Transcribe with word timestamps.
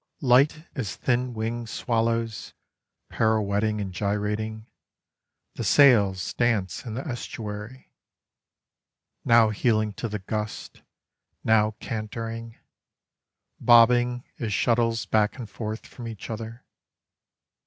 _Light 0.27 0.65
as 0.73 0.95
thin 0.95 1.35
winged 1.35 1.69
swallows 1.69 2.55
pirouetting 3.09 3.79
and 3.79 3.93
gyrating, 3.93 4.65
The 5.53 5.63
sails 5.63 6.33
dance 6.33 6.85
in 6.87 6.95
the 6.95 7.07
estuary: 7.07 7.91
Now 9.23 9.51
heeling 9.51 9.93
to 10.01 10.09
the 10.09 10.17
gust, 10.17 10.81
now 11.43 11.75
cantering, 11.79 12.57
Bobbing 13.59 14.23
as 14.39 14.51
shuttles 14.51 15.05
back 15.05 15.37
and 15.37 15.47
forth 15.47 15.85
from 15.85 16.07
each 16.07 16.31
other. 16.31 16.65